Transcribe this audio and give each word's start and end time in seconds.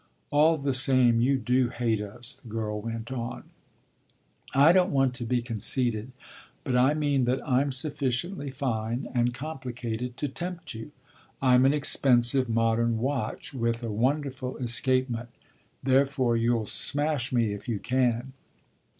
"All 0.31 0.57
the 0.57 0.73
same 0.73 1.21
you 1.21 1.37
do 1.37 1.69
hate 1.69 2.01
us," 2.01 2.33
the 2.33 2.47
girl 2.47 2.81
went 2.81 3.11
on. 3.11 3.43
"I 4.51 4.71
don't 4.71 4.89
want 4.91 5.13
to 5.13 5.25
be 5.25 5.43
conceited, 5.43 6.11
but 6.63 6.75
I 6.75 6.95
mean 6.95 7.25
that 7.25 7.47
I'm 7.47 7.71
sufficiently 7.71 8.49
fine 8.49 9.09
and 9.13 9.31
complicated 9.31 10.17
to 10.17 10.27
tempt 10.27 10.73
you. 10.73 10.91
I'm 11.39 11.65
an 11.67 11.73
expensive 11.75 12.49
modern 12.49 12.97
watch 12.97 13.53
with 13.53 13.83
a 13.83 13.91
wonderful 13.91 14.57
escapement 14.57 15.29
therefore 15.83 16.35
you'll 16.35 16.65
smash 16.65 17.31
me 17.31 17.53
if 17.53 17.69
you 17.69 17.77
can." 17.77 18.33